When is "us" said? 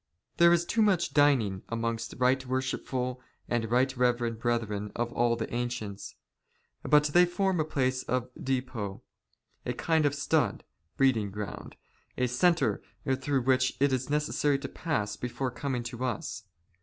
16.03-16.45